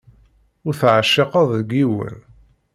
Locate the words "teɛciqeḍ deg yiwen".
0.79-2.17